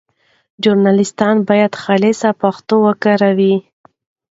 [0.63, 3.55] ژورنالیستان باید خالصه پښتو وکاروي.